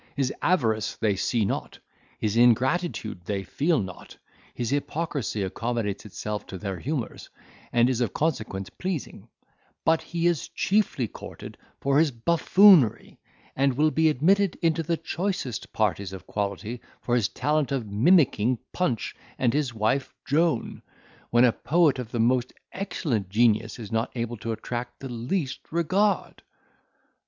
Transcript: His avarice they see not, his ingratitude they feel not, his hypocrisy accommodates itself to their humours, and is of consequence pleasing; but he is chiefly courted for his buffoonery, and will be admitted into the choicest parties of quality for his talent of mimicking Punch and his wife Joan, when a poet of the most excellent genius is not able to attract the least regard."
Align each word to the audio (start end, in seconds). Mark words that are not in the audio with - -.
His 0.15 0.33
avarice 0.41 0.95
they 0.95 1.15
see 1.15 1.45
not, 1.45 1.77
his 2.17 2.35
ingratitude 2.35 3.21
they 3.25 3.43
feel 3.43 3.79
not, 3.79 4.17
his 4.55 4.71
hypocrisy 4.71 5.43
accommodates 5.43 6.07
itself 6.07 6.47
to 6.47 6.57
their 6.57 6.79
humours, 6.79 7.29
and 7.71 7.87
is 7.87 8.01
of 8.01 8.11
consequence 8.11 8.71
pleasing; 8.71 9.29
but 9.85 10.01
he 10.01 10.25
is 10.25 10.47
chiefly 10.47 11.07
courted 11.07 11.55
for 11.79 11.99
his 11.99 12.09
buffoonery, 12.09 13.19
and 13.55 13.73
will 13.75 13.91
be 13.91 14.09
admitted 14.09 14.55
into 14.63 14.81
the 14.81 14.97
choicest 14.97 15.71
parties 15.71 16.13
of 16.13 16.25
quality 16.25 16.81
for 17.03 17.13
his 17.13 17.29
talent 17.29 17.71
of 17.71 17.85
mimicking 17.85 18.57
Punch 18.73 19.15
and 19.37 19.53
his 19.53 19.71
wife 19.71 20.15
Joan, 20.25 20.81
when 21.29 21.45
a 21.45 21.51
poet 21.51 21.99
of 21.99 22.09
the 22.11 22.19
most 22.19 22.53
excellent 22.71 23.29
genius 23.29 23.77
is 23.77 23.91
not 23.91 24.11
able 24.15 24.37
to 24.37 24.51
attract 24.51 24.99
the 24.99 25.09
least 25.09 25.71
regard." 25.71 26.41